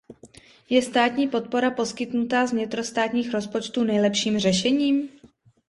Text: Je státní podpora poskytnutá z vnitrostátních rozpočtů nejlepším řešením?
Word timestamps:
Je 0.69 0.81
státní 0.81 1.27
podpora 1.29 1.71
poskytnutá 1.71 2.47
z 2.47 2.51
vnitrostátních 2.53 3.33
rozpočtů 3.33 3.83
nejlepším 3.83 4.39
řešením? 4.39 5.09